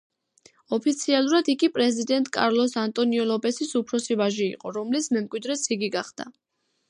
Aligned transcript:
ოფიციალურად 0.77 1.51
იგი 1.53 1.69
პრეზიდენტ 1.75 2.31
კარლოს 2.37 2.73
ანტონიო 2.85 3.27
ლოპესის 3.33 3.77
უფროსი 3.81 4.19
ვაჟი 4.23 4.45
იყო, 4.47 4.75
რომლის 4.79 5.11
მემკვიდრეც 5.17 5.69
იგი 5.77 5.91
გახდა. 5.97 6.29